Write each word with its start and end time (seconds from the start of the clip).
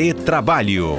Retrabalho. 0.00 0.94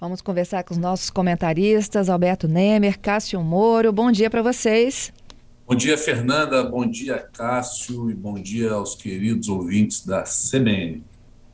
Vamos 0.00 0.20
conversar 0.20 0.64
com 0.64 0.74
os 0.74 0.78
nossos 0.78 1.08
comentaristas, 1.08 2.10
Alberto 2.10 2.48
Nemer, 2.48 2.98
Cássio 2.98 3.40
Moro. 3.40 3.92
Bom 3.92 4.10
dia 4.10 4.28
para 4.28 4.42
vocês. 4.42 5.12
Bom 5.64 5.76
dia, 5.76 5.96
Fernanda. 5.96 6.64
Bom 6.64 6.84
dia, 6.84 7.16
Cássio. 7.32 8.10
E 8.10 8.14
bom 8.14 8.34
dia 8.34 8.72
aos 8.72 8.96
queridos 8.96 9.48
ouvintes 9.48 10.04
da 10.04 10.24
CBN. 10.24 11.04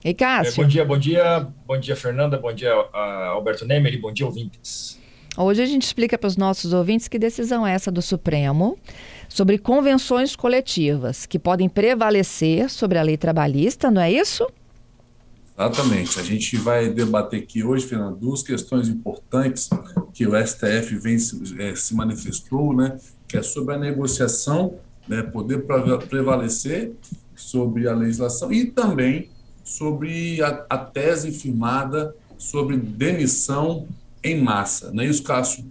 E 0.02 0.14
Cássio? 0.14 0.62
É, 0.62 0.64
bom 0.64 0.68
dia, 0.70 0.84
bom 0.86 0.98
dia. 0.98 1.48
Bom 1.66 1.78
dia, 1.78 1.96
Fernanda. 1.96 2.38
Bom 2.38 2.54
dia, 2.54 2.72
Alberto 2.72 3.66
Nemer. 3.66 3.92
E 3.92 3.98
bom 3.98 4.10
dia, 4.10 4.24
ouvintes. 4.24 4.97
Hoje 5.40 5.62
a 5.62 5.66
gente 5.66 5.84
explica 5.84 6.18
para 6.18 6.26
os 6.26 6.36
nossos 6.36 6.72
ouvintes 6.72 7.06
que 7.06 7.16
decisão 7.16 7.64
é 7.64 7.72
essa 7.72 7.92
do 7.92 8.02
Supremo 8.02 8.76
sobre 9.28 9.56
convenções 9.56 10.34
coletivas 10.34 11.26
que 11.26 11.38
podem 11.38 11.68
prevalecer 11.68 12.68
sobre 12.68 12.98
a 12.98 13.02
lei 13.02 13.16
trabalhista, 13.16 13.88
não 13.88 14.02
é 14.02 14.10
isso? 14.10 14.44
Exatamente. 15.56 16.18
A 16.18 16.24
gente 16.24 16.56
vai 16.56 16.88
debater 16.88 17.40
aqui 17.40 17.62
hoje, 17.62 17.86
Fernando, 17.86 18.16
duas 18.16 18.42
questões 18.42 18.88
importantes 18.88 19.70
que 20.12 20.26
o 20.26 20.32
STF 20.44 20.96
vem, 20.96 21.16
é, 21.60 21.74
se 21.76 21.94
manifestou, 21.94 22.74
né? 22.74 22.98
que 23.28 23.36
é 23.36 23.42
sobre 23.42 23.76
a 23.76 23.78
negociação, 23.78 24.74
né? 25.06 25.22
poder 25.22 25.64
prevalecer 26.08 26.90
sobre 27.36 27.86
a 27.86 27.94
legislação 27.94 28.52
e 28.52 28.64
também 28.64 29.30
sobre 29.62 30.42
a, 30.42 30.66
a 30.68 30.78
tese 30.78 31.30
firmada 31.30 32.12
sobre 32.36 32.76
demissão 32.76 33.86
em 34.22 34.40
massa. 34.40 34.92
Não 34.92 35.02
é 35.02 35.06
isso, 35.06 35.22
Cássio? 35.22 35.64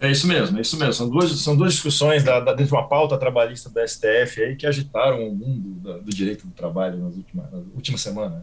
É 0.00 0.10
isso 0.10 0.26
mesmo, 0.26 0.58
é 0.58 0.60
isso 0.60 0.76
mesmo. 0.76 0.92
São 0.92 1.08
duas, 1.08 1.40
são 1.40 1.56
duas 1.56 1.74
discussões 1.74 2.24
da, 2.24 2.40
da, 2.40 2.52
dentro 2.52 2.66
de 2.66 2.72
uma 2.72 2.88
pauta 2.88 3.16
trabalhista 3.16 3.70
do 3.70 3.80
STF 3.86 4.42
aí 4.42 4.56
que 4.56 4.66
agitaram 4.66 5.28
o 5.28 5.34
mundo 5.34 5.70
do, 5.80 6.02
do 6.02 6.10
direito 6.10 6.46
do 6.46 6.52
trabalho 6.52 6.98
nas 6.98 7.14
últimas, 7.14 7.52
nas 7.52 7.64
últimas 7.74 8.00
semanas. 8.00 8.42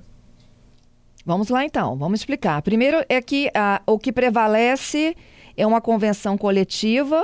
Vamos 1.25 1.49
lá 1.49 1.66
então, 1.66 1.97
vamos 1.97 2.21
explicar. 2.21 2.61
Primeiro 2.61 3.03
é 3.09 3.21
que 3.21 3.51
ah, 3.53 3.81
o 3.85 3.99
que 3.99 4.11
prevalece 4.11 5.16
é 5.57 5.67
uma 5.67 5.81
convenção 5.81 6.38
coletiva, 6.38 7.21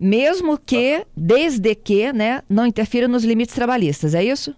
mesmo 0.00 0.58
que, 0.58 1.06
desde 1.16 1.74
que, 1.76 2.12
né, 2.12 2.42
não 2.48 2.66
interfira 2.66 3.06
nos 3.06 3.24
limites 3.24 3.54
trabalhistas, 3.54 4.14
é 4.14 4.24
isso? 4.24 4.54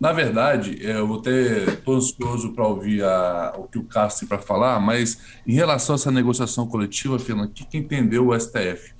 Na 0.00 0.12
verdade, 0.12 0.78
é, 0.86 0.96
eu 0.96 1.08
vou 1.08 1.20
ter 1.20 1.68
estou 1.68 1.96
ansioso 1.96 2.52
para 2.52 2.66
ouvir 2.66 3.02
a, 3.02 3.54
o 3.58 3.64
que 3.64 3.78
o 3.78 3.84
tem 3.84 4.28
para 4.28 4.38
falar, 4.38 4.78
mas 4.78 5.18
em 5.44 5.54
relação 5.54 5.94
a 5.94 5.98
essa 5.98 6.10
negociação 6.10 6.68
coletiva, 6.68 7.18
Fernando, 7.18 7.48
o 7.48 7.52
que, 7.52 7.64
que 7.64 7.78
entendeu 7.78 8.28
o 8.28 8.38
STF? 8.38 8.94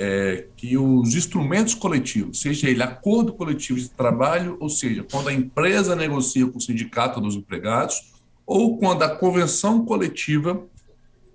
É 0.00 0.46
que 0.56 0.78
os 0.78 1.16
instrumentos 1.16 1.74
coletivos, 1.74 2.40
seja 2.40 2.70
ele 2.70 2.84
acordo 2.84 3.32
coletivo 3.32 3.80
de 3.80 3.90
trabalho, 3.90 4.56
ou 4.60 4.68
seja, 4.68 5.04
quando 5.10 5.28
a 5.28 5.32
empresa 5.32 5.96
negocia 5.96 6.46
com 6.46 6.58
o 6.58 6.62
sindicato 6.62 7.20
dos 7.20 7.34
empregados, 7.34 8.12
ou 8.46 8.78
quando 8.78 9.02
a 9.02 9.16
convenção 9.16 9.84
coletiva 9.84 10.64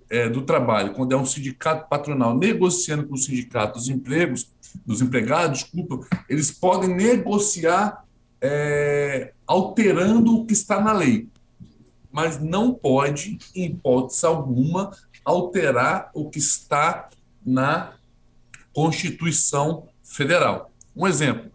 é, 0.08 0.30
do 0.30 0.42
trabalho, 0.42 0.94
quando 0.94 1.12
é 1.12 1.16
um 1.16 1.26
sindicato 1.26 1.90
patronal 1.90 2.34
negociando 2.36 3.06
com 3.06 3.14
o 3.14 3.18
sindicato 3.18 3.78
dos 3.78 3.90
empregos, 3.90 4.50
dos 4.86 5.02
empregados, 5.02 5.60
desculpa, 5.60 6.06
eles 6.26 6.50
podem 6.50 6.88
negociar 6.88 8.03
é, 8.46 9.32
alterando 9.46 10.36
o 10.36 10.44
que 10.44 10.52
está 10.52 10.78
na 10.78 10.92
lei, 10.92 11.30
mas 12.12 12.38
não 12.38 12.74
pode, 12.74 13.38
em 13.56 13.64
hipótese 13.64 14.26
alguma, 14.26 14.90
alterar 15.24 16.10
o 16.12 16.28
que 16.28 16.38
está 16.38 17.08
na 17.44 17.94
Constituição 18.74 19.88
Federal. 20.02 20.70
Um 20.94 21.06
exemplo, 21.06 21.50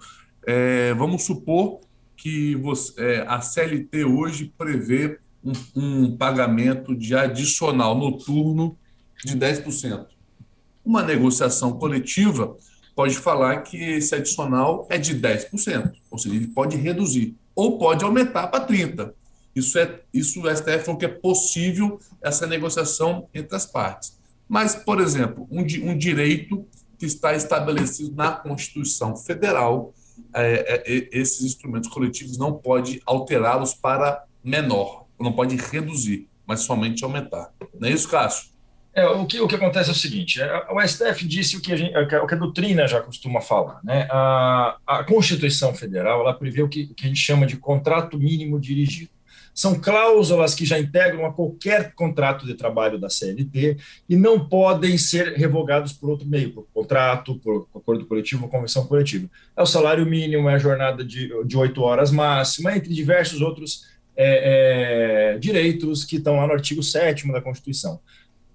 é, 0.48 0.92
vamos 0.96 1.24
supor 1.24 1.80
que 2.18 2.56
você, 2.56 3.00
é, 3.00 3.26
a 3.28 3.40
CLT 3.40 4.06
hoje 4.06 4.52
prevê 4.58 5.20
um, 5.44 5.54
um 5.76 6.18
pagamento 6.18 6.96
de 6.96 7.16
adicional 7.16 7.96
noturno 7.96 8.76
de 9.24 9.38
10%. 9.38 10.08
Uma 10.84 11.04
negociação 11.04 11.74
coletiva 11.74 12.58
pode 13.00 13.18
falar 13.18 13.62
que 13.62 13.78
esse 13.78 14.14
adicional 14.14 14.86
é 14.90 14.98
de 14.98 15.18
10%, 15.18 15.94
ou 16.12 16.18
seja, 16.18 16.36
ele 16.36 16.48
pode 16.48 16.76
reduzir, 16.76 17.34
ou 17.56 17.78
pode 17.78 18.04
aumentar 18.04 18.48
para 18.48 18.68
30%. 18.68 19.14
Isso, 19.56 19.80
é, 19.80 20.02
isso 20.14 20.42
o 20.42 20.54
STF 20.54 20.80
falou 20.80 21.00
que 21.00 21.06
é 21.06 21.08
possível 21.08 21.98
essa 22.22 22.46
negociação 22.46 23.30
entre 23.34 23.56
as 23.56 23.66
partes. 23.66 24.20
Mas, 24.50 24.76
por 24.76 25.00
exemplo, 25.00 25.48
um, 25.50 25.62
um 25.62 25.98
direito 25.98 26.68
que 26.98 27.06
está 27.06 27.34
estabelecido 27.34 28.14
na 28.18 28.34
Constituição 28.34 29.16
Federal, 29.16 29.94
é, 30.34 30.84
é, 30.86 31.10
esses 31.14 31.42
instrumentos 31.46 31.88
coletivos 31.88 32.38
não 32.38 32.52
pode 32.52 33.02
alterá-los 33.06 33.74
para 33.74 34.26
menor 34.44 35.06
não 35.18 35.32
pode 35.32 35.56
reduzir, 35.56 36.28
mas 36.46 36.62
somente 36.62 37.06
aumentar. 37.06 37.54
Não 37.80 37.88
é 37.88 37.92
isso, 37.94 38.10
Cássio? 38.10 38.50
É, 39.00 39.08
o, 39.08 39.26
que, 39.26 39.40
o 39.40 39.48
que 39.48 39.56
acontece 39.56 39.90
é 39.90 39.94
o 39.94 39.96
seguinte: 39.96 40.42
é, 40.42 40.66
o 40.72 40.86
STF 40.86 41.26
disse 41.26 41.56
o 41.56 41.62
que 41.62 41.72
a, 41.72 41.76
gente, 41.78 41.96
o 41.98 42.28
que 42.28 42.34
a 42.34 42.38
doutrina 42.38 42.88
já 42.88 43.00
costuma 43.00 43.40
falar. 43.40 43.80
Né? 43.84 44.08
A, 44.12 44.78
a 44.86 45.04
Constituição 45.04 45.74
Federal 45.74 46.22
ela 46.22 46.34
prevê 46.34 46.62
o 46.62 46.68
que, 46.68 46.88
que 46.88 47.06
a 47.06 47.08
gente 47.08 47.20
chama 47.20 47.46
de 47.46 47.56
contrato 47.56 48.18
mínimo 48.18 48.60
dirigido. 48.60 49.12
São 49.54 49.76
cláusulas 49.76 50.56
que 50.56 50.66
já 50.66 50.80
integram 50.80 51.26
a 51.26 51.34
qualquer 51.34 51.94
contrato 51.94 52.46
de 52.46 52.54
trabalho 52.54 52.98
da 52.98 53.10
CLT 53.10 53.78
e 54.08 54.16
não 54.16 54.48
podem 54.48 54.98
ser 54.98 55.34
revogados 55.34 55.92
por 55.92 56.10
outro 56.10 56.26
meio, 56.26 56.52
por 56.54 56.66
contrato, 56.74 57.36
por 57.40 57.68
acordo 57.76 58.06
coletivo 58.06 58.46
ou 58.46 58.50
convenção 58.50 58.86
coletiva. 58.86 59.30
É 59.58 59.62
o 59.62 59.66
salário 59.66 60.06
mínimo, 60.06 60.50
é 60.50 60.56
a 60.56 60.60
jornada 60.60 61.04
de 61.04 61.58
oito 61.58 61.82
horas 61.82 62.10
máxima, 62.10 62.76
entre 62.76 62.94
diversos 62.94 63.42
outros 63.42 63.86
é, 64.16 65.34
é, 65.36 65.38
direitos 65.40 66.04
que 66.04 66.18
estão 66.18 66.36
lá 66.36 66.48
no 66.48 66.54
artigo 66.54 66.84
7 66.84 67.30
da 67.32 67.42
Constituição. 67.42 68.00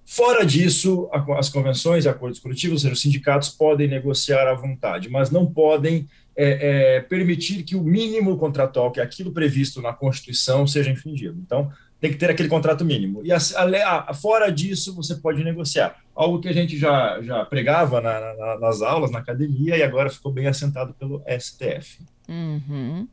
Fora 0.06 0.44
disso, 0.44 1.08
as 1.36 1.48
convenções 1.48 2.04
e 2.04 2.08
acordos 2.08 2.38
coletivos, 2.38 2.74
ou 2.74 2.78
seja, 2.80 2.92
os 2.92 3.00
sindicatos 3.00 3.48
podem 3.48 3.88
negociar 3.88 4.46
à 4.46 4.54
vontade, 4.54 5.08
mas 5.08 5.30
não 5.30 5.46
podem 5.46 6.06
é, 6.36 6.96
é, 6.96 7.00
permitir 7.00 7.62
que 7.62 7.74
o 7.74 7.82
mínimo 7.82 8.36
contratual, 8.36 8.90
que 8.90 9.00
é 9.00 9.02
aquilo 9.02 9.32
previsto 9.32 9.80
na 9.80 9.92
Constituição, 9.92 10.66
seja 10.66 10.90
infringido. 10.90 11.38
Então, 11.40 11.72
tem 12.00 12.10
que 12.10 12.18
ter 12.18 12.28
aquele 12.28 12.50
contrato 12.50 12.84
mínimo. 12.84 13.22
E 13.24 13.32
a, 13.32 13.38
a, 13.38 14.10
a, 14.10 14.14
fora 14.14 14.52
disso, 14.52 14.94
você 14.94 15.14
pode 15.14 15.42
negociar. 15.42 15.96
Algo 16.14 16.38
que 16.38 16.48
a 16.48 16.52
gente 16.52 16.76
já, 16.76 17.20
já 17.22 17.44
pregava 17.46 18.00
na, 18.00 18.34
na, 18.34 18.58
nas 18.58 18.82
aulas, 18.82 19.10
na 19.10 19.20
academia, 19.20 19.76
e 19.76 19.82
agora 19.82 20.10
ficou 20.10 20.30
bem 20.30 20.46
assentado 20.46 20.92
pelo 20.92 21.22
STF. 21.26 22.00
Uhum. 22.28 23.08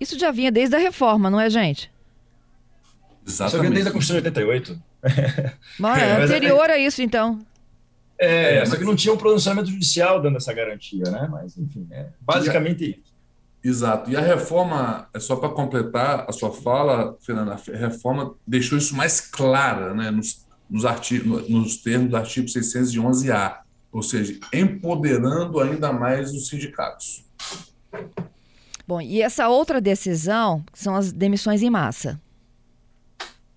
Isso 0.00 0.18
já 0.18 0.30
vinha 0.30 0.50
desde 0.50 0.74
a 0.74 0.78
reforma, 0.78 1.28
não 1.28 1.38
é, 1.38 1.50
gente? 1.50 1.90
Exatamente. 3.26 3.54
Isso 3.54 3.60
vinha 3.60 3.70
desde 3.72 3.90
a 3.90 3.92
Constituição 3.92 4.22
de 4.22 4.28
88. 4.28 4.89
Mas 5.78 6.02
é, 6.02 6.22
anterior 6.22 6.70
é, 6.70 6.74
a 6.74 6.78
isso, 6.78 7.02
então. 7.02 7.40
É, 8.18 8.56
é, 8.56 8.66
só 8.66 8.76
que 8.76 8.84
não 8.84 8.94
tinha 8.94 9.14
um 9.14 9.16
pronunciamento 9.16 9.70
judicial 9.70 10.20
dando 10.20 10.36
essa 10.36 10.52
garantia, 10.52 11.04
né? 11.10 11.26
Mas, 11.30 11.56
enfim, 11.56 11.86
é 11.90 12.06
basicamente 12.20 12.90
isso. 12.90 13.10
Exato. 13.62 14.10
E 14.10 14.16
a 14.16 14.20
reforma, 14.20 15.08
é 15.12 15.20
só 15.20 15.36
para 15.36 15.50
completar 15.50 16.24
a 16.28 16.32
sua 16.32 16.52
fala, 16.52 17.16
Fernanda, 17.20 17.52
a 17.54 17.76
reforma 17.76 18.34
deixou 18.46 18.76
isso 18.76 18.94
mais 18.96 19.20
clara 19.20 19.94
né, 19.94 20.10
nos, 20.10 20.46
nos, 20.68 20.84
artigos, 20.84 21.48
nos 21.48 21.76
termos 21.78 22.10
do 22.10 22.16
artigo 22.16 22.46
611-A, 22.46 23.62
ou 23.92 24.02
seja, 24.02 24.38
empoderando 24.52 25.60
ainda 25.60 25.92
mais 25.92 26.32
os 26.32 26.48
sindicatos. 26.48 27.24
Bom, 28.86 29.00
e 29.00 29.20
essa 29.20 29.48
outra 29.48 29.80
decisão 29.80 30.64
são 30.72 30.96
as 30.96 31.12
demissões 31.12 31.62
em 31.62 31.70
massa. 31.70 32.20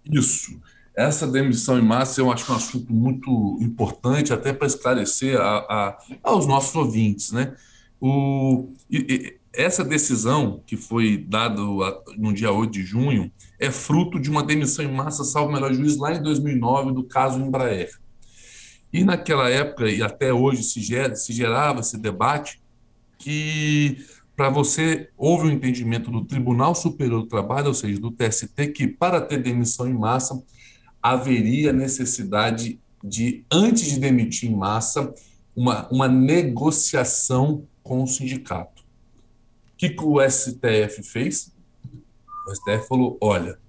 Isso. 0.05 0.59
Essa 0.95 1.25
demissão 1.25 1.79
em 1.79 1.81
massa 1.81 2.21
eu 2.21 2.31
acho 2.31 2.51
é 2.51 2.53
um 2.53 2.57
assunto 2.57 2.93
muito 2.93 3.57
importante, 3.59 4.31
até 4.31 4.53
para 4.53 4.67
esclarecer 4.67 5.39
a, 5.39 5.57
a, 5.57 5.97
aos 6.21 6.45
nossos 6.45 6.75
ouvintes. 6.75 7.31
Né? 7.31 7.55
O, 7.99 8.69
e, 8.89 8.97
e, 8.97 9.37
essa 9.51 9.83
decisão, 9.83 10.61
que 10.65 10.75
foi 10.75 11.17
dada 11.17 11.61
no 12.17 12.33
dia 12.33 12.51
8 12.51 12.71
de 12.71 12.83
junho, 12.83 13.31
é 13.59 13.71
fruto 13.71 14.19
de 14.19 14.29
uma 14.29 14.43
demissão 14.43 14.85
em 14.85 14.91
massa, 14.91 15.23
salvo 15.23 15.51
melhor 15.51 15.73
juiz, 15.73 15.97
lá 15.97 16.13
em 16.13 16.21
2009, 16.21 16.91
do 16.91 17.03
caso 17.03 17.39
Embraer. 17.39 17.91
E 18.91 19.03
naquela 19.03 19.49
época, 19.49 19.89
e 19.89 20.01
até 20.01 20.31
hoje, 20.31 20.63
se, 20.63 20.81
gera, 20.81 21.15
se 21.15 21.33
gerava 21.33 21.79
esse 21.79 21.97
debate 21.97 22.61
que 23.17 24.05
para 24.35 24.49
você, 24.49 25.09
houve 25.15 25.47
um 25.47 25.51
entendimento 25.51 26.09
do 26.09 26.25
Tribunal 26.25 26.73
Superior 26.73 27.21
do 27.21 27.27
Trabalho, 27.27 27.67
ou 27.67 27.73
seja, 27.73 27.99
do 27.99 28.11
TST, 28.11 28.67
que 28.73 28.87
para 28.87 29.21
ter 29.21 29.37
demissão 29.37 29.87
em 29.87 29.93
massa, 29.93 30.41
haveria 31.03 31.73
necessidade 31.73 32.79
de, 33.03 33.45
antes 33.51 33.91
de 33.91 33.99
demitir 33.99 34.49
em 34.49 34.55
massa, 34.55 35.13
uma, 35.53 35.87
uma 35.89 36.07
negociação 36.07 37.67
com 37.83 38.01
o 38.01 38.07
sindicato. 38.07 38.81
O 39.73 39.77
que, 39.77 39.89
que 39.89 40.03
o 40.03 40.17
STF 40.21 41.03
fez? 41.03 41.51
O 42.47 42.55
STF 42.55 42.87
falou: 42.87 43.17
olha, 43.19 43.59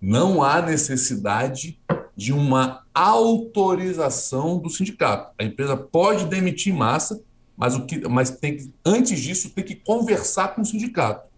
não 0.00 0.42
há 0.42 0.60
necessidade 0.60 1.78
de 2.16 2.32
uma 2.32 2.84
autorização 2.92 4.58
do 4.58 4.68
sindicato. 4.68 5.32
A 5.38 5.44
empresa 5.44 5.76
pode 5.76 6.26
demitir 6.26 6.74
em 6.74 6.76
massa, 6.76 7.22
mas, 7.56 7.76
o 7.76 7.86
que, 7.86 8.06
mas 8.08 8.30
tem 8.30 8.56
que, 8.56 8.74
antes 8.84 9.20
disso 9.20 9.50
tem 9.50 9.64
que 9.64 9.76
conversar 9.76 10.54
com 10.54 10.62
o 10.62 10.66
sindicato. 10.66 11.28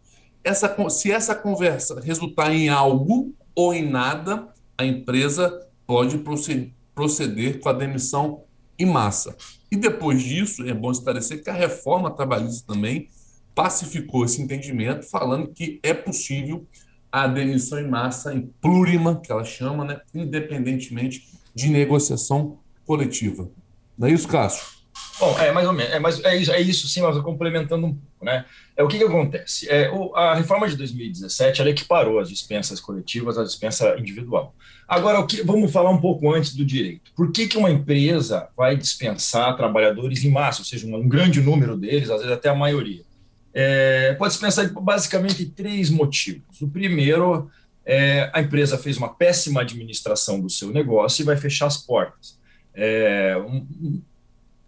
essa, 0.42 0.74
se 0.88 1.12
essa 1.12 1.34
conversa 1.34 2.00
resultar 2.00 2.52
em 2.52 2.68
algo 2.68 3.34
ou 3.54 3.74
em 3.74 3.88
nada, 3.88 4.48
a 4.82 4.86
empresa 4.86 5.66
pode 5.86 6.22
proceder 6.94 7.60
com 7.60 7.68
a 7.68 7.72
demissão 7.72 8.44
em 8.78 8.86
massa. 8.86 9.36
E 9.70 9.76
depois 9.76 10.22
disso, 10.22 10.66
é 10.66 10.74
bom 10.74 10.90
esclarecer 10.90 11.42
que 11.42 11.50
a 11.50 11.54
reforma 11.54 12.10
trabalhista 12.10 12.72
também 12.72 13.08
pacificou 13.54 14.24
esse 14.24 14.40
entendimento, 14.40 15.08
falando 15.08 15.48
que 15.48 15.78
é 15.82 15.94
possível 15.94 16.66
a 17.10 17.26
demissão 17.26 17.78
em 17.78 17.88
massa 17.88 18.34
em 18.34 18.50
plurima, 18.60 19.20
que 19.20 19.30
ela 19.30 19.44
chama, 19.44 19.84
né, 19.84 20.00
independentemente 20.14 21.28
de 21.54 21.68
negociação 21.68 22.58
coletiva. 22.86 23.50
Não 23.96 24.08
é 24.08 24.12
isso, 24.12 24.26
Cássio? 24.26 24.81
Bom, 25.18 25.38
é 25.38 25.52
mais 25.52 25.66
ou 25.66 25.72
menos, 25.72 25.92
é, 25.92 25.98
mais, 25.98 26.24
é, 26.24 26.36
isso, 26.36 26.52
é 26.52 26.60
isso 26.60 26.88
sim, 26.88 27.00
mas 27.02 27.16
complementando 27.18 27.86
um 27.86 27.94
pouco, 27.94 28.24
né? 28.24 28.44
É, 28.76 28.82
o 28.82 28.88
que, 28.88 28.98
que 28.98 29.04
acontece? 29.04 29.68
É, 29.68 29.90
o, 29.90 30.14
a 30.16 30.34
reforma 30.34 30.68
de 30.68 30.76
2017 30.76 31.60
ela 31.60 31.70
equiparou 31.70 32.18
as 32.18 32.28
dispensas 32.28 32.80
coletivas 32.80 33.38
à 33.38 33.44
dispensa 33.44 33.96
individual. 33.98 34.54
Agora, 34.88 35.20
o 35.20 35.26
que, 35.26 35.42
vamos 35.42 35.70
falar 35.70 35.90
um 35.90 36.00
pouco 36.00 36.32
antes 36.32 36.54
do 36.54 36.64
direito. 36.64 37.12
Por 37.14 37.30
que, 37.30 37.46
que 37.46 37.56
uma 37.56 37.70
empresa 37.70 38.48
vai 38.56 38.76
dispensar 38.76 39.56
trabalhadores 39.56 40.24
em 40.24 40.30
massa, 40.30 40.60
ou 40.60 40.64
seja, 40.64 40.86
um, 40.86 40.96
um 40.96 41.08
grande 41.08 41.40
número 41.40 41.76
deles, 41.76 42.10
às 42.10 42.18
vezes 42.18 42.32
até 42.32 42.48
a 42.48 42.54
maioria? 42.54 43.02
É, 43.54 44.14
pode 44.14 44.34
se 44.34 44.40
pensar 44.40 44.68
basicamente 44.70 45.44
três 45.44 45.90
motivos. 45.90 46.60
O 46.60 46.68
primeiro 46.68 47.50
é 47.84 48.30
a 48.32 48.40
empresa 48.40 48.78
fez 48.78 48.96
uma 48.96 49.12
péssima 49.12 49.60
administração 49.60 50.40
do 50.40 50.48
seu 50.48 50.70
negócio 50.70 51.22
e 51.22 51.26
vai 51.26 51.36
fechar 51.36 51.66
as 51.66 51.76
portas. 51.76 52.38
É, 52.74 53.36
um, 53.38 54.00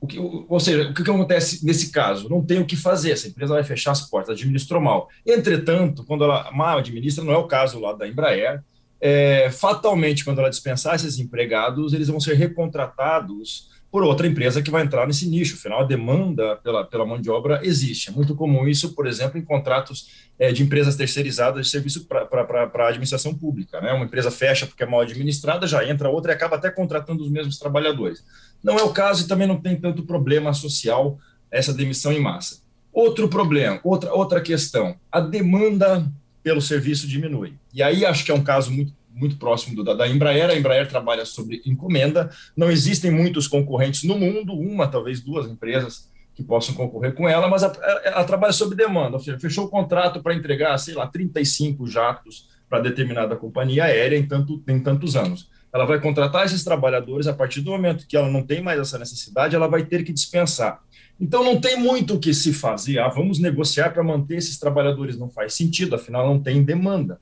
o 0.05 0.07
que, 0.07 0.19
ou 0.19 0.61
seja, 0.61 0.91
o 0.91 0.95
que 0.95 1.03
acontece 1.03 1.65
nesse 1.65 1.91
caso? 1.91 2.29
Não 2.29 2.45
tem 2.45 2.61
o 2.61 2.67
que 2.67 2.77
fazer, 2.77 3.13
essa 3.13 3.27
empresa 3.27 3.55
vai 3.55 3.65
fechar 3.65 3.93
as 3.93 4.09
portas, 4.09 4.37
administrou 4.37 4.81
mal. 4.81 5.09
Entretanto, 5.27 6.05
quando 6.05 6.25
ela 6.25 6.51
mal 6.53 6.79
administra, 6.79 7.25
não 7.25 7.33
é 7.33 7.39
o 7.39 7.47
caso 7.47 7.81
lá 7.81 7.93
da 7.93 8.07
Embraer, 8.07 8.63
é, 9.01 9.51
fatalmente, 9.51 10.25
quando 10.25 10.39
ela 10.39 10.51
dispensar 10.51 10.95
esses 10.95 11.19
empregados, 11.19 11.93
eles 11.93 12.09
vão 12.09 12.21
ser 12.21 12.35
recontratados 12.35 13.71
por 13.95 14.03
outra 14.03 14.27
empresa 14.27 14.61
que 14.61 14.73
vai 14.73 14.83
entrar 14.83 15.07
nesse 15.07 15.25
nicho. 15.25 15.55
Afinal, 15.55 15.83
a 15.83 15.85
demanda 15.85 16.57
pela, 16.57 16.85
pela 16.85 17.07
mão 17.07 17.21
de 17.21 17.31
obra 17.31 17.61
existe. 17.63 18.11
É 18.11 18.13
muito 18.13 18.35
comum 18.35 18.67
isso, 18.67 18.93
por 18.93 19.07
exemplo, 19.07 19.39
em 19.39 19.45
contratos 19.45 20.09
é, 20.37 20.51
de 20.51 20.65
empresas 20.65 20.97
terceirizadas 20.97 21.67
de 21.67 21.71
serviço 21.71 22.05
para 22.05 22.69
a 22.75 22.89
administração 22.89 23.33
pública. 23.33 23.81
Né? 23.81 23.93
Uma 23.93 24.05
empresa 24.05 24.33
fecha 24.33 24.67
porque 24.67 24.83
é 24.83 24.87
mal 24.87 25.03
administrada, 25.03 25.65
já 25.69 25.89
entra 25.89 26.09
outra 26.09 26.33
e 26.33 26.35
acaba 26.35 26.57
até 26.57 26.73
contratando 26.73 27.23
os 27.23 27.31
mesmos 27.31 27.57
trabalhadores. 27.57 28.25
Não 28.61 28.77
é 28.77 28.83
o 28.83 28.91
caso 28.91 29.25
e 29.25 29.29
também 29.29 29.47
não 29.47 29.61
tem 29.61 29.77
tanto 29.77 30.03
problema 30.03 30.53
social 30.53 31.17
essa 31.49 31.73
demissão 31.73 32.13
em 32.13 32.21
massa. 32.21 32.63
Outro 32.93 33.29
problema, 33.29 33.79
outra, 33.85 34.13
outra 34.13 34.41
questão, 34.41 34.97
a 35.13 35.21
demanda 35.21 36.05
pelo 36.43 36.61
serviço 36.61 37.07
diminui. 37.07 37.55
E 37.73 37.81
aí 37.81 38.05
acho 38.05 38.25
que 38.25 38.33
é 38.33 38.35
um 38.35 38.43
caso 38.43 38.73
muito 38.73 38.93
muito 39.15 39.37
próximo 39.37 39.77
do, 39.77 39.85
da, 39.85 39.95
da, 39.95 40.09
Embraer. 40.09 40.51
A 40.51 40.57
Embraer 40.57 40.89
trabalha 40.89 41.25
sobre 41.25 41.63
encomenda. 41.65 42.31
Não 42.57 42.71
existem 42.71 43.11
muitos 43.11 43.47
concorrentes 43.47 44.03
no 44.03 44.19
mundo, 44.19 44.53
uma, 44.53 44.89
talvez 44.89 45.21
duas 45.21 45.47
empresas 45.47 46.13
que 46.35 46.43
possam 46.43 46.75
concorrer 46.75 47.15
com 47.15 47.29
ela, 47.29 47.47
mas 47.49 47.63
ela, 47.63 48.25
trabalha 48.25 48.53
sob 48.53 48.75
demanda. 48.75 49.19
Fechou 49.39 49.67
o 49.67 49.69
contrato 49.69 50.21
para 50.21 50.35
entregar, 50.35 50.77
sei 50.79 50.95
lá, 50.95 51.07
35 51.07 51.87
jatos 51.87 52.49
para 52.69 52.81
determinada 52.81 53.37
companhia 53.37 53.85
aérea 53.85 54.19
em, 54.19 54.27
tanto, 54.27 54.61
em 54.67 54.81
tantos 54.81 55.15
anos. 55.15 55.49
Ela 55.73 55.85
vai 55.85 56.01
contratar 56.01 56.45
esses 56.45 56.65
trabalhadores, 56.65 57.27
a 57.27 57.33
partir 57.33 57.61
do 57.61 57.71
momento 57.71 58.07
que 58.07 58.17
ela 58.17 58.29
não 58.29 58.43
tem 58.43 58.61
mais 58.61 58.81
essa 58.81 58.99
necessidade, 58.99 59.55
ela 59.55 59.69
vai 59.69 59.85
ter 59.85 60.03
que 60.03 60.13
dispensar. 60.13 60.81
Então 61.21 61.45
não 61.45 61.61
tem 61.61 61.79
muito 61.79 62.15
o 62.15 62.19
que 62.19 62.35
se 62.35 62.53
fazer. 62.53 62.99
Ah, 62.99 63.09
vamos 63.09 63.39
negociar 63.39 63.91
para 63.91 64.03
manter 64.03 64.37
esses 64.37 64.59
trabalhadores. 64.59 65.17
Não 65.17 65.31
faz 65.31 65.55
sentido, 65.55 65.95
afinal 65.95 66.27
não 66.27 66.41
tem 66.41 66.63
demanda. 66.63 67.21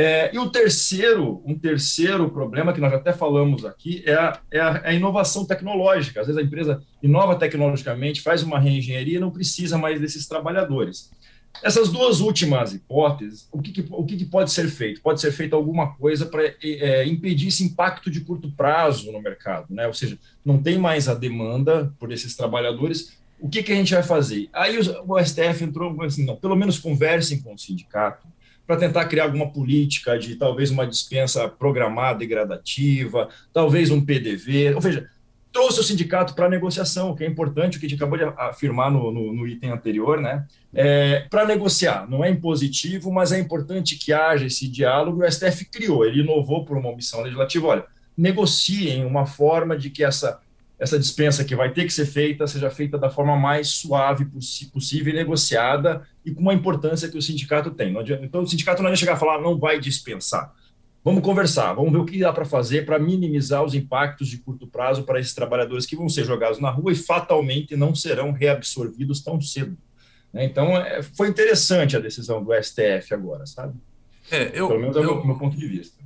É, 0.00 0.30
e 0.32 0.38
o 0.38 0.48
terceiro, 0.48 1.42
um 1.44 1.58
terceiro 1.58 2.30
problema 2.30 2.72
que 2.72 2.80
nós 2.80 2.92
até 2.92 3.12
falamos 3.12 3.64
aqui 3.64 4.00
é 4.06 4.14
a, 4.14 4.40
é 4.48 4.60
a, 4.60 4.80
é 4.84 4.90
a, 4.90 4.94
inovação 4.94 5.44
tecnológica. 5.44 6.20
Às 6.20 6.28
vezes 6.28 6.40
a 6.40 6.44
empresa 6.44 6.80
inova 7.02 7.34
tecnologicamente, 7.34 8.22
faz 8.22 8.44
uma 8.44 8.60
reengenharia 8.60 9.16
e 9.16 9.20
não 9.20 9.32
precisa 9.32 9.76
mais 9.76 10.00
desses 10.00 10.28
trabalhadores. 10.28 11.10
Essas 11.64 11.88
duas 11.88 12.20
últimas 12.20 12.72
hipóteses, 12.72 13.48
o 13.50 13.60
que, 13.60 13.72
que 13.72 13.84
o 13.90 14.04
que, 14.04 14.16
que, 14.18 14.24
pode 14.24 14.52
ser 14.52 14.68
feito? 14.68 15.00
Pode 15.00 15.20
ser 15.20 15.32
feito 15.32 15.56
alguma 15.56 15.92
coisa 15.96 16.26
para 16.26 16.44
é, 16.62 17.04
impedir 17.04 17.48
esse 17.48 17.64
impacto 17.64 18.08
de 18.08 18.20
curto 18.20 18.52
prazo 18.52 19.10
no 19.10 19.20
mercado, 19.20 19.66
né? 19.68 19.88
Ou 19.88 19.94
seja, 19.94 20.16
não 20.44 20.62
tem 20.62 20.78
mais 20.78 21.08
a 21.08 21.14
demanda 21.14 21.92
por 21.98 22.12
esses 22.12 22.36
trabalhadores. 22.36 23.18
O 23.40 23.48
que, 23.48 23.64
que 23.64 23.72
a 23.72 23.74
gente 23.74 23.94
vai 23.94 24.04
fazer? 24.04 24.48
Aí 24.52 24.78
o, 24.78 25.12
o 25.12 25.24
STF 25.24 25.64
entrou 25.64 26.00
assim, 26.04 26.24
não, 26.24 26.36
pelo 26.36 26.54
menos 26.54 26.78
conversem 26.78 27.42
com 27.42 27.52
o 27.52 27.58
sindicato, 27.58 28.28
para 28.68 28.76
tentar 28.76 29.06
criar 29.06 29.24
alguma 29.24 29.50
política 29.50 30.18
de 30.18 30.36
talvez 30.36 30.70
uma 30.70 30.86
dispensa 30.86 31.48
programada 31.48 32.22
e 32.22 32.26
gradativa, 32.26 33.30
talvez 33.50 33.90
um 33.90 34.04
PDV, 34.04 34.74
ou 34.74 34.82
seja, 34.82 35.08
trouxe 35.50 35.80
o 35.80 35.82
sindicato 35.82 36.34
para 36.34 36.50
negociação, 36.50 37.10
o 37.10 37.16
que 37.16 37.24
é 37.24 37.26
importante, 37.26 37.78
o 37.78 37.80
que 37.80 37.86
a 37.86 37.88
gente 37.88 37.98
acabou 37.98 38.18
de 38.18 38.24
afirmar 38.36 38.90
no, 38.90 39.10
no, 39.10 39.32
no 39.32 39.48
item 39.48 39.70
anterior, 39.70 40.20
né? 40.20 40.44
É, 40.74 41.26
para 41.30 41.46
negociar, 41.46 42.06
não 42.10 42.22
é 42.22 42.28
impositivo, 42.28 43.10
mas 43.10 43.32
é 43.32 43.38
importante 43.38 43.96
que 43.96 44.12
haja 44.12 44.44
esse 44.44 44.68
diálogo. 44.68 45.22
O 45.22 45.32
STF 45.32 45.64
criou, 45.64 46.04
ele 46.04 46.20
inovou 46.20 46.62
por 46.62 46.76
uma 46.76 46.90
omissão 46.90 47.22
legislativa. 47.22 47.68
Olha, 47.68 47.84
negociem 48.14 49.06
uma 49.06 49.24
forma 49.24 49.78
de 49.78 49.88
que 49.88 50.04
essa 50.04 50.42
essa 50.78 50.98
dispensa 50.98 51.44
que 51.44 51.56
vai 51.56 51.72
ter 51.72 51.84
que 51.84 51.92
ser 51.92 52.06
feita 52.06 52.46
seja 52.46 52.70
feita 52.70 52.96
da 52.96 53.10
forma 53.10 53.36
mais 53.36 53.68
suave 53.68 54.26
possível 54.72 55.12
e 55.12 55.16
negociada 55.16 56.06
e 56.24 56.30
com 56.30 56.40
uma 56.40 56.54
importância 56.54 57.08
que 57.08 57.18
o 57.18 57.22
sindicato 57.22 57.70
tem. 57.72 57.94
então, 58.22 58.42
o 58.42 58.46
sindicato 58.46 58.82
não 58.82 58.90
ia 58.90 58.96
chegar 58.96 59.14
a 59.14 59.16
falar, 59.16 59.40
não 59.40 59.58
vai 59.58 59.80
dispensar. 59.80 60.54
Vamos 61.04 61.22
conversar, 61.22 61.72
vamos 61.72 61.92
ver 61.92 61.98
o 61.98 62.04
que 62.04 62.20
dá 62.20 62.32
para 62.32 62.44
fazer 62.44 62.84
para 62.84 62.98
minimizar 62.98 63.64
os 63.64 63.74
impactos 63.74 64.28
de 64.28 64.38
curto 64.38 64.66
prazo 64.66 65.04
para 65.04 65.18
esses 65.18 65.32
trabalhadores 65.32 65.86
que 65.86 65.96
vão 65.96 66.08
ser 66.08 66.24
jogados 66.24 66.58
na 66.60 66.70
rua 66.70 66.92
e 66.92 66.96
fatalmente 66.96 67.74
não 67.76 67.94
serão 67.94 68.30
reabsorvidos 68.30 69.20
tão 69.20 69.40
cedo. 69.40 69.76
Né? 70.32 70.44
Então, 70.44 70.76
é, 70.76 71.02
foi 71.02 71.28
interessante 71.28 71.96
a 71.96 72.00
decisão 72.00 72.42
do 72.44 72.52
STF 72.52 73.14
agora, 73.14 73.46
sabe? 73.46 73.74
É, 74.30 74.50
eu, 74.52 74.68
Pelo 74.68 74.80
menos 74.80 74.96
é 74.96 75.00
o 75.00 75.02
meu, 75.02 75.26
meu, 75.26 75.38
ponto 75.38 75.56
de 75.56 75.66
vista. 75.66 75.96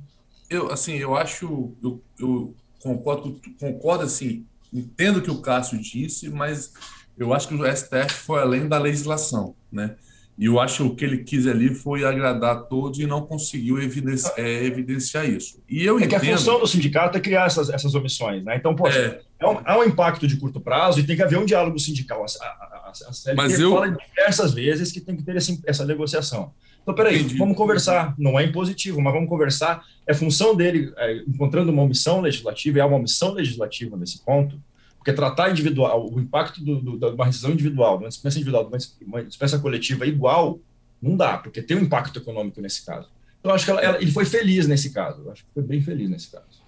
Eu, 0.49 0.71
assim, 0.71 0.95
eu 0.95 1.15
acho, 1.15 1.73
eu, 1.83 2.01
eu 2.17 2.55
concordo, 2.81 3.41
concordo 3.59 4.05
assim, 4.05 4.45
entendo 4.73 5.17
o 5.17 5.21
que 5.21 5.31
o 5.31 5.41
Cássio 5.41 5.79
disse, 5.79 6.29
mas 6.29 6.73
eu 7.17 7.33
acho 7.33 7.47
que 7.47 7.55
o 7.55 7.75
STF 7.75 8.11
foi 8.11 8.41
além 8.41 8.67
da 8.67 8.77
legislação, 8.77 9.55
né? 9.71 9.95
E 10.37 10.45
eu 10.45 10.59
acho 10.59 10.77
que 10.77 10.83
o 10.83 10.95
que 10.95 11.05
ele 11.05 11.17
quis 11.19 11.45
ali 11.45 11.75
foi 11.75 12.03
agradar 12.03 12.55
a 12.55 12.59
todos 12.59 12.99
e 12.99 13.05
não 13.05 13.21
conseguiu 13.21 13.79
evidenciar, 13.79 14.33
é, 14.35 14.63
evidenciar 14.63 15.29
isso. 15.29 15.61
E 15.69 15.85
eu 15.85 15.99
é 15.99 16.05
entendo... 16.05 16.09
que 16.09 16.27
a 16.27 16.35
função 16.35 16.59
do 16.59 16.65
sindicato 16.65 17.17
é 17.17 17.21
criar 17.21 17.45
essas, 17.45 17.69
essas 17.69 17.93
omissões, 17.93 18.43
né? 18.43 18.55
Então, 18.55 18.75
poxa, 18.75 18.97
é... 18.97 19.21
Há, 19.39 19.51
um, 19.51 19.61
há 19.63 19.77
um 19.77 19.83
impacto 19.83 20.27
de 20.27 20.37
curto 20.37 20.59
prazo 20.59 20.99
e 20.99 21.03
tem 21.03 21.15
que 21.15 21.21
haver 21.21 21.37
um 21.37 21.45
diálogo 21.45 21.77
sindical. 21.77 22.25
A, 22.25 22.45
a, 22.45 22.47
a, 22.47 22.89
a 22.89 23.13
CLT 23.13 23.35
Mas 23.35 23.59
eu... 23.59 23.71
fala 23.71 23.91
diversas 23.91 24.53
vezes 24.53 24.91
que 24.91 24.99
tem 24.99 25.15
que 25.15 25.23
ter 25.23 25.35
esse, 25.35 25.61
essa 25.67 25.85
negociação. 25.85 26.51
Então, 26.83 26.93
peraí, 26.93 27.19
Entendi. 27.19 27.37
vamos 27.37 27.57
conversar. 27.57 28.13
Não 28.17 28.37
é 28.37 28.43
impositivo, 28.43 29.01
mas 29.01 29.13
vamos 29.13 29.29
conversar. 29.29 29.83
É 30.05 30.13
função 30.13 30.55
dele, 30.55 30.93
é, 30.97 31.23
encontrando 31.27 31.71
uma 31.71 31.81
omissão 31.81 32.21
legislativa, 32.21 32.77
e 32.77 32.81
há 32.81 32.85
uma 32.85 32.97
omissão 32.97 33.33
legislativa 33.33 33.97
nesse 33.97 34.23
ponto, 34.23 34.61
porque 34.97 35.13
tratar 35.13 35.49
individual, 35.49 36.09
o 36.11 36.19
impacto 36.19 36.63
do, 36.63 36.79
do, 36.79 36.97
de 36.97 37.15
uma 37.15 37.25
rescisão 37.25 37.51
individual, 37.51 37.97
de 37.97 38.03
uma 38.03 38.09
dispensa 38.09 38.37
individual, 38.37 38.69
de 38.69 39.05
uma 39.05 39.23
dispensa 39.23 39.59
coletiva 39.59 40.05
igual, 40.05 40.59
não 41.01 41.17
dá, 41.17 41.37
porque 41.37 41.61
tem 41.61 41.75
um 41.75 41.81
impacto 41.81 42.19
econômico 42.19 42.61
nesse 42.61 42.85
caso. 42.85 43.09
Então, 43.39 43.53
acho 43.53 43.65
que 43.65 43.71
ela, 43.71 43.81
ela, 43.81 44.01
ele 44.01 44.11
foi 44.11 44.23
feliz 44.23 44.67
nesse 44.67 44.91
caso. 44.91 45.29
acho 45.29 45.43
que 45.43 45.53
foi 45.53 45.63
bem 45.63 45.81
feliz 45.81 46.09
nesse 46.09 46.31
caso. 46.31 46.63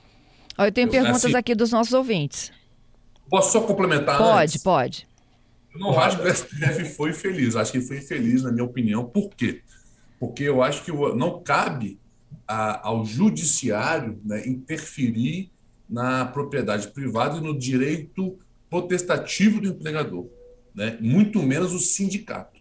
Eu 0.58 0.72
tenho 0.72 0.90
perguntas 0.90 1.24
assim, 1.24 1.36
aqui 1.36 1.56
dos 1.56 1.72
nossos 1.72 1.94
ouvintes. 1.94 2.52
Posso 3.30 3.54
só 3.54 3.62
complementar? 3.62 4.18
Pode, 4.18 4.44
antes? 4.44 4.64
pode. 4.64 5.08
Eu 5.74 5.80
não 5.80 6.00
acho 6.00 6.18
que 6.18 6.28
o 6.28 6.34
STF 6.34 6.86
foi 6.96 7.12
feliz. 7.12 7.56
Acho 7.56 7.72
que 7.72 7.82
foi 7.82 8.00
feliz, 8.00 8.44
na 8.44 8.52
minha 8.52 8.64
opinião. 8.64 9.04
Por 9.04 9.30
quê? 9.30 9.62
Porque 10.20 10.44
eu 10.44 10.62
acho 10.62 10.84
que 10.84 10.92
não 10.92 11.42
cabe 11.42 12.00
a, 12.48 12.88
ao 12.88 13.06
judiciário 13.06 14.20
né, 14.24 14.48
interferir 14.48 15.52
na 15.90 16.26
propriedade 16.26 16.88
privada 16.90 17.38
e 17.38 17.42
no 17.42 17.58
direito 17.58 18.38
potestativo 18.70 19.62
do 19.62 19.68
empregador, 19.68 20.28
né? 20.74 20.98
muito 21.00 21.42
menos 21.42 21.74
o 21.74 21.80
sindicato. 21.80 22.60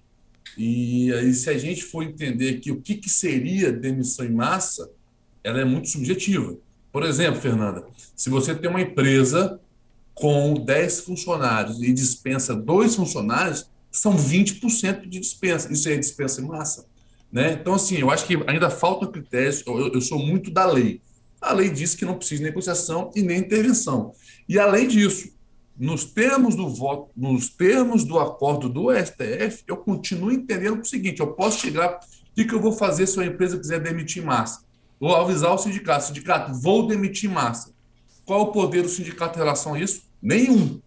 E 0.57 1.13
aí, 1.13 1.33
se 1.35 1.51
a 1.51 1.59
gente 1.59 1.83
for 1.83 2.03
entender 2.03 2.57
aqui 2.57 2.71
o 2.71 2.81
que, 2.81 2.95
que 2.95 3.09
seria 3.09 3.73
demissão 3.73 4.25
em 4.25 4.33
massa, 4.33 4.91
ela 5.43 5.61
é 5.61 5.65
muito 5.65 5.89
subjetiva. 5.89 6.57
Por 6.93 7.03
exemplo, 7.03 7.41
Fernanda, 7.41 7.85
se 8.15 8.31
você 8.31 8.55
tem 8.55 8.71
uma 8.71 8.81
empresa 8.81 9.61
com 10.15 10.55
10 10.55 11.01
funcionários 11.01 11.83
e 11.83 11.93
dispensa 11.93 12.55
dois 12.55 12.95
funcionários, 12.95 13.69
são 13.91 14.17
20% 14.17 15.09
de 15.09 15.19
dispensa. 15.19 15.73
Isso 15.73 15.89
é 15.89 15.97
dispensa 15.97 16.41
em 16.41 16.45
massa. 16.47 16.87
Né? 17.35 17.53
Então, 17.53 17.75
assim, 17.75 17.99
eu 17.99 18.11
acho 18.11 18.27
que 18.27 18.43
ainda 18.47 18.71
faltam 18.71 19.13
critérios. 19.13 19.63
Eu, 19.67 19.93
eu 19.93 20.01
sou 20.01 20.19
muito 20.19 20.51
da 20.51 20.65
lei 20.65 21.03
a 21.45 21.53
lei 21.53 21.69
diz 21.71 21.95
que 21.95 22.05
não 22.05 22.15
precisa 22.17 22.39
de 22.39 22.49
negociação 22.49 23.11
e 23.15 23.23
nem 23.23 23.39
intervenção. 23.39 24.13
E 24.49 24.59
além 24.59 24.89
disso, 24.89 25.29
nos 25.79 26.05
termos 26.05 26.57
do 26.57 26.69
voto, 26.69 27.11
nos 27.15 27.51
termos 27.51 28.05
do 28.05 28.19
acordo 28.19 28.69
do 28.69 28.91
STF, 28.91 29.63
eu 29.67 29.77
continuo 29.77 30.33
entendendo 30.33 30.81
o 30.81 30.85
seguinte: 30.85 31.21
eu 31.21 31.35
posso 31.35 31.61
chegar 31.61 32.01
que, 32.35 32.45
que 32.45 32.55
eu 32.55 32.61
vou 32.61 32.73
fazer 32.73 33.07
se 33.07 33.21
a 33.21 33.27
empresa 33.27 33.59
quiser 33.59 33.81
demitir 33.81 34.25
massa? 34.25 34.65
Vou 34.99 35.15
avisar 35.15 35.53
o 35.53 35.59
sindicato. 35.59 36.07
Sindicato, 36.07 36.55
vou 36.61 36.87
demitir 36.87 37.31
massa. 37.31 37.73
Qual 38.25 38.41
o 38.41 38.53
poder 38.53 38.83
do 38.83 38.89
sindicato 38.89 39.39
em 39.39 39.43
relação 39.43 39.75
a 39.75 39.81
isso? 39.81 40.03
Nenhum. 40.23 40.81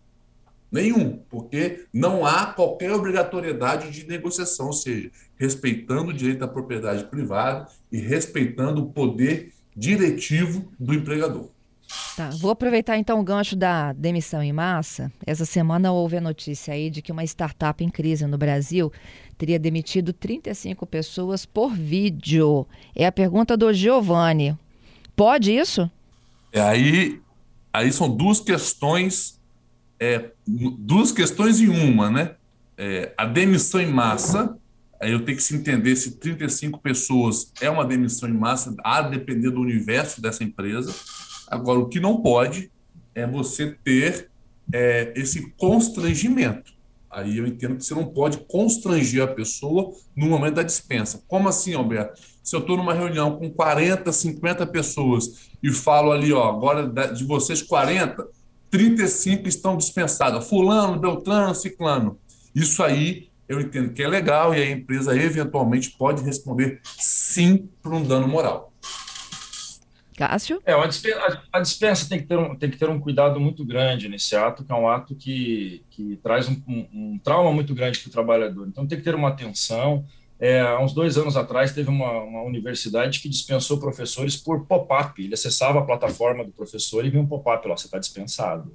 Nenhum, 0.71 1.19
porque 1.29 1.85
não 1.93 2.25
há 2.25 2.47
qualquer 2.47 2.91
obrigatoriedade 2.91 3.89
de 3.89 4.05
negociação, 4.05 4.67
ou 4.67 4.73
seja, 4.73 5.09
respeitando 5.37 6.09
o 6.09 6.13
direito 6.13 6.43
à 6.43 6.47
propriedade 6.47 7.05
privada 7.05 7.67
e 7.91 7.99
respeitando 7.99 8.83
o 8.83 8.89
poder 8.91 9.53
diretivo 9.75 10.71
do 10.77 10.93
empregador. 10.93 11.49
Tá, 12.17 12.31
vou 12.31 12.51
aproveitar 12.51 12.97
então 12.97 13.19
o 13.19 13.23
gancho 13.23 13.55
da 13.55 13.93
demissão 13.93 14.43
em 14.43 14.51
massa. 14.51 15.11
Essa 15.25 15.45
semana 15.45 15.91
houve 15.91 16.17
a 16.17 16.21
notícia 16.21 16.73
aí 16.73 16.89
de 16.89 17.01
que 17.01 17.11
uma 17.11 17.23
startup 17.23 17.81
em 17.83 17.89
crise 17.89 18.25
no 18.25 18.37
Brasil 18.37 18.91
teria 19.37 19.57
demitido 19.57 20.11
35 20.11 20.85
pessoas 20.85 21.45
por 21.45 21.73
vídeo. 21.73 22.67
É 22.95 23.05
a 23.05 23.11
pergunta 23.11 23.55
do 23.55 23.71
Giovanni. 23.71 24.57
Pode 25.15 25.55
isso? 25.55 25.89
É, 26.51 26.59
aí, 26.59 27.21
aí 27.71 27.91
são 27.91 28.09
duas 28.09 28.39
questões, 28.39 29.36
é, 29.99 30.31
duas 30.47 31.11
questões 31.11 31.59
em 31.59 31.69
uma, 31.69 32.09
né? 32.09 32.35
É, 32.77 33.13
a 33.17 33.25
demissão 33.25 33.81
em 33.81 33.91
massa, 33.91 34.55
aí 35.01 35.11
eu 35.11 35.25
tenho 35.25 35.37
que 35.37 35.43
se 35.43 35.55
entender 35.55 35.95
se 35.95 36.17
35 36.17 36.79
pessoas 36.79 37.51
é 37.59 37.69
uma 37.69 37.85
demissão 37.85 38.29
em 38.29 38.33
massa, 38.33 38.75
a 38.83 39.01
depender 39.01 39.49
do 39.49 39.61
universo 39.61 40.21
dessa 40.21 40.43
empresa. 40.43 40.93
Agora, 41.47 41.79
o 41.79 41.87
que 41.87 41.99
não 41.99 42.21
pode 42.21 42.71
é 43.15 43.25
você 43.25 43.75
ter 43.83 44.29
é, 44.71 45.13
esse 45.15 45.51
constrangimento. 45.57 46.77
Aí 47.09 47.37
eu 47.37 47.47
entendo 47.47 47.77
que 47.77 47.85
você 47.85 47.95
não 47.95 48.05
pode 48.05 48.37
constranger 48.39 49.23
a 49.23 49.27
pessoa 49.27 49.91
no 50.15 50.27
momento 50.27 50.55
da 50.55 50.63
dispensa. 50.63 51.23
Como 51.27 51.47
assim, 51.47 51.73
Alberto? 51.73 52.21
Se 52.43 52.55
eu 52.55 52.59
estou 52.59 52.77
numa 52.77 52.93
reunião 52.93 53.37
com 53.37 53.49
40, 53.49 54.11
50 54.11 54.67
pessoas 54.67 55.49
e 55.63 55.71
falo 55.71 56.11
ali, 56.11 56.31
ó, 56.31 56.47
agora 56.49 56.87
de 57.11 57.23
vocês 57.23 57.61
40, 57.61 58.27
35 58.69 59.47
estão 59.47 59.77
dispensados. 59.77 60.47
Fulano, 60.47 60.99
Beltrano, 60.99 61.55
Ciclano. 61.55 62.19
Isso 62.53 62.83
aí 62.83 63.29
eu 63.47 63.61
entendo 63.61 63.93
que 63.93 64.03
é 64.03 64.07
legal 64.07 64.53
e 64.53 64.61
a 64.61 64.71
empresa 64.71 65.15
eventualmente 65.15 65.91
pode 65.91 66.23
responder 66.23 66.81
sim 66.83 67.69
para 67.81 67.95
um 67.95 68.03
dano 68.03 68.27
moral. 68.27 68.73
Cássio? 70.17 70.59
É, 70.65 70.73
a 70.73 70.87
dispensa, 70.87 71.43
a 71.53 71.59
dispensa 71.59 72.09
tem, 72.09 72.19
que 72.19 72.25
ter 72.25 72.37
um, 72.37 72.55
tem 72.55 72.71
que 72.71 72.77
ter 72.77 72.89
um 72.89 72.99
cuidado 72.99 73.39
muito 73.39 73.63
grande 73.63 74.09
nesse 74.09 74.35
ato, 74.35 74.65
que 74.65 74.71
é 74.71 74.75
um 74.75 74.89
ato 74.89 75.15
que, 75.15 75.85
que 75.91 76.17
traz 76.23 76.49
um, 76.49 76.59
um, 76.67 76.87
um 76.93 77.19
trauma 77.23 77.53
muito 77.53 77.73
grande 77.75 77.99
para 77.99 78.09
o 78.09 78.11
trabalhador. 78.11 78.67
Então 78.67 78.87
tem 78.87 78.97
que 78.97 79.03
ter 79.03 79.13
uma 79.13 79.29
atenção. 79.29 80.03
É, 80.39 80.61
há 80.61 80.79
uns 80.79 80.93
dois 80.93 81.17
anos 81.17 81.35
atrás 81.35 81.73
teve 81.73 81.89
uma, 81.89 82.11
uma 82.21 82.43
universidade 82.43 83.19
que 83.19 83.29
dispensou 83.29 83.79
professores 83.79 84.37
por 84.37 84.65
pop-up. 84.65 85.23
Ele 85.23 85.33
acessava 85.33 85.79
a 85.79 85.85
plataforma 85.85 86.43
do 86.43 86.51
professor 86.51 87.05
e 87.05 87.09
via 87.09 87.19
um 87.19 87.27
pop-up 87.27 87.67
lá, 87.67 87.75
você 87.75 87.87
está 87.87 87.97
dispensado. 87.97 88.71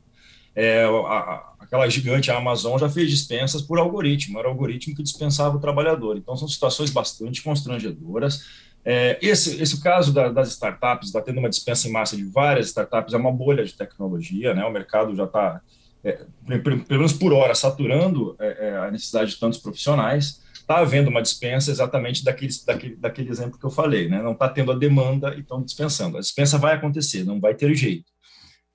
É, 0.54 0.84
a, 0.84 1.52
aquela 1.60 1.88
gigante, 1.88 2.30
a 2.30 2.36
Amazon, 2.36 2.78
já 2.78 2.88
fez 2.88 3.08
dispensas 3.08 3.62
por 3.62 3.78
algoritmo, 3.78 4.38
era 4.38 4.48
o 4.48 4.50
algoritmo 4.50 4.94
que 4.94 5.02
dispensava 5.02 5.56
o 5.56 5.60
trabalhador. 5.60 6.16
Então 6.16 6.36
são 6.36 6.48
situações 6.48 6.90
bastante 6.90 7.42
constrangedoras 7.42 8.44
é, 8.84 9.16
esse, 9.22 9.62
esse 9.62 9.80
caso 9.80 10.12
da, 10.12 10.28
das 10.28 10.48
startups, 10.48 11.08
está 11.08 11.20
tendo 11.20 11.38
uma 11.38 11.48
dispensa 11.48 11.88
em 11.88 11.92
massa 11.92 12.16
de 12.16 12.24
várias 12.24 12.66
startups, 12.66 13.14
é 13.14 13.16
uma 13.16 13.30
bolha 13.30 13.64
de 13.64 13.74
tecnologia, 13.74 14.54
né? 14.54 14.64
o 14.64 14.72
mercado 14.72 15.14
já 15.14 15.24
está, 15.24 15.60
é, 16.04 16.24
pelo 16.58 16.84
menos 16.88 17.12
por 17.12 17.32
hora, 17.32 17.54
saturando 17.54 18.36
é, 18.40 18.68
é, 18.68 18.76
a 18.78 18.90
necessidade 18.90 19.32
de 19.32 19.38
tantos 19.38 19.58
profissionais, 19.58 20.42
está 20.52 20.78
havendo 20.78 21.10
uma 21.10 21.22
dispensa 21.22 21.70
exatamente 21.70 22.24
daquele, 22.24 22.52
daquele 22.98 23.30
exemplo 23.30 23.58
que 23.58 23.64
eu 23.64 23.70
falei, 23.70 24.08
né? 24.08 24.22
não 24.22 24.32
está 24.32 24.48
tendo 24.48 24.72
a 24.72 24.78
demanda 24.78 25.34
e 25.34 25.40
estão 25.40 25.62
dispensando. 25.62 26.16
A 26.16 26.20
dispensa 26.20 26.58
vai 26.58 26.74
acontecer, 26.74 27.24
não 27.24 27.40
vai 27.40 27.54
ter 27.54 27.74
jeito. 27.74 28.10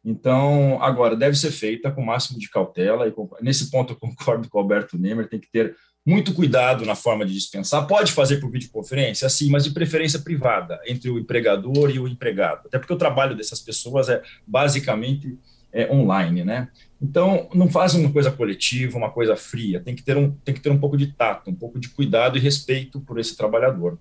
Então, 0.04 0.82
agora, 0.82 1.16
deve 1.16 1.38
ser 1.38 1.52
feita 1.52 1.92
com 1.92 2.02
o 2.02 2.06
máximo 2.06 2.40
de 2.40 2.50
cautela, 2.50 3.08
e 3.08 3.14
nesse 3.44 3.70
ponto 3.70 3.94
eu 3.94 3.98
concordo 4.00 4.50
com 4.50 4.58
o 4.58 4.62
Alberto 4.62 4.98
Nemer, 4.98 5.28
tem 5.28 5.40
que 5.40 5.52
ter 5.52 5.76
muito 6.06 6.34
cuidado 6.34 6.86
na 6.86 6.96
forma 6.96 7.26
de 7.26 7.34
dispensar. 7.34 7.86
Pode 7.86 8.14
fazer 8.14 8.38
por 8.38 8.50
videoconferência, 8.50 9.28
sim, 9.28 9.50
mas 9.50 9.66
de 9.66 9.72
preferência 9.72 10.20
privada, 10.20 10.80
entre 10.88 11.10
o 11.10 11.20
empregador 11.20 11.90
e 11.90 12.00
o 12.00 12.08
empregado. 12.08 12.68
Até 12.68 12.80
porque 12.80 12.94
o 12.94 12.98
trabalho 12.98 13.36
dessas 13.36 13.60
pessoas 13.60 14.08
é 14.08 14.22
basicamente 14.48 15.38
é, 15.72 15.92
online, 15.92 16.44
né? 16.44 16.70
Então, 17.02 17.48
não 17.54 17.70
faz 17.70 17.94
uma 17.94 18.12
coisa 18.12 18.32
coletiva, 18.32 18.98
uma 18.98 19.12
coisa 19.12 19.36
fria. 19.36 19.80
Tem 19.80 19.96
que, 19.96 20.04
ter 20.04 20.18
um, 20.18 20.32
tem 20.32 20.54
que 20.54 20.62
ter 20.62 20.72
um 20.72 20.80
pouco 20.80 20.98
de 20.98 21.08
tato, 21.08 21.50
um 21.50 21.56
pouco 21.56 21.80
de 21.80 21.90
cuidado 21.90 22.38
e 22.38 22.42
respeito 22.42 23.00
por 23.00 23.20
esse 23.20 23.38
trabalhador. 23.38 23.98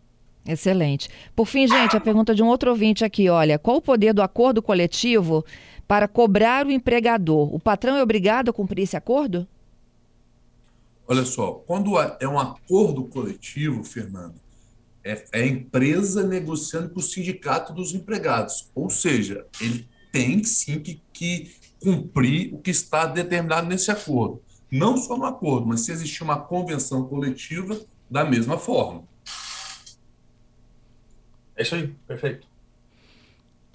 Excelente. 0.46 1.08
Por 1.34 1.46
fim, 1.46 1.66
gente, 1.66 1.96
a 1.96 2.00
pergunta 2.00 2.34
de 2.34 2.42
um 2.42 2.46
outro 2.46 2.70
ouvinte 2.70 3.04
aqui, 3.04 3.28
olha, 3.28 3.58
qual 3.58 3.78
o 3.78 3.82
poder 3.82 4.14
do 4.14 4.22
acordo 4.22 4.62
coletivo 4.62 5.44
para 5.86 6.06
cobrar 6.06 6.66
o 6.66 6.70
empregador? 6.70 7.54
O 7.54 7.58
patrão 7.58 7.96
é 7.96 8.02
obrigado 8.02 8.48
a 8.48 8.52
cumprir 8.52 8.84
esse 8.84 8.96
acordo? 8.96 9.46
Olha 11.06 11.24
só, 11.24 11.62
quando 11.66 11.98
é 11.98 12.26
um 12.26 12.38
acordo 12.38 13.04
coletivo, 13.04 13.84
Fernando, 13.84 14.34
é, 15.04 15.24
é 15.32 15.42
a 15.42 15.46
empresa 15.46 16.26
negociando 16.26 16.90
com 16.90 16.98
o 16.98 17.02
sindicato 17.02 17.72
dos 17.72 17.94
empregados. 17.94 18.70
Ou 18.74 18.90
seja, 18.90 19.46
ele 19.60 19.86
tem 20.16 20.42
sim 20.42 20.80
que, 20.80 21.02
que 21.12 21.54
cumprir 21.78 22.54
o 22.54 22.58
que 22.58 22.70
está 22.70 23.04
determinado 23.04 23.68
nesse 23.68 23.90
acordo. 23.90 24.40
Não 24.72 24.96
só 24.96 25.16
no 25.16 25.26
acordo, 25.26 25.66
mas 25.66 25.80
se 25.80 25.92
existir 25.92 26.22
uma 26.22 26.40
convenção 26.40 27.04
coletiva, 27.06 27.78
da 28.10 28.24
mesma 28.24 28.56
forma. 28.56 29.04
É 31.54 31.62
isso 31.62 31.74
aí, 31.74 31.88
perfeito. 32.06 32.46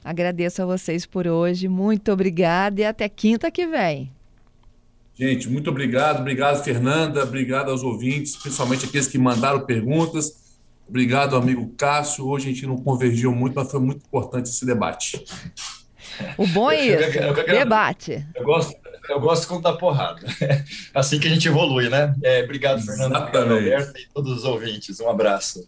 Agradeço 0.03 0.63
a 0.63 0.65
vocês 0.65 1.05
por 1.05 1.27
hoje, 1.27 1.67
muito 1.67 2.11
obrigada 2.11 2.81
e 2.81 2.85
até 2.85 3.07
quinta 3.07 3.51
que 3.51 3.67
vem. 3.67 4.11
Gente, 5.13 5.47
muito 5.47 5.69
obrigado. 5.69 6.21
Obrigado, 6.21 6.63
Fernanda. 6.63 7.23
Obrigado 7.23 7.69
aos 7.69 7.83
ouvintes, 7.83 8.35
principalmente 8.35 8.85
aqueles 8.85 9.07
que 9.07 9.19
mandaram 9.19 9.63
perguntas. 9.63 10.57
Obrigado, 10.89 11.35
amigo 11.35 11.71
Cássio. 11.77 12.25
Hoje 12.25 12.49
a 12.49 12.53
gente 12.53 12.65
não 12.65 12.77
convergiu 12.77 13.31
muito, 13.31 13.53
mas 13.53 13.69
foi 13.69 13.79
muito 13.79 14.03
importante 14.03 14.49
esse 14.49 14.65
debate. 14.65 15.23
O 16.37 16.47
bom 16.47 16.71
é 16.71 16.81
isso, 16.81 17.17
eu, 17.17 17.23
eu, 17.23 17.35
eu, 17.35 17.45
debate. 17.45 18.25
Eu 18.35 18.43
gosto, 18.43 18.75
eu 19.09 19.19
gosto 19.19 19.47
quando 19.47 19.63
dá 19.63 19.73
porrada. 19.73 20.21
Assim 20.93 21.19
que 21.19 21.27
a 21.27 21.31
gente 21.31 21.47
evolui, 21.47 21.89
né? 21.89 22.13
É, 22.23 22.43
obrigado, 22.43 22.81
Fernando. 22.81 23.15
Obrigado, 23.15 23.53
Alberto 23.53 23.97
e 23.97 24.07
todos 24.13 24.37
os 24.37 24.43
ouvintes. 24.45 24.99
Um 24.99 25.09
abraço. 25.09 25.67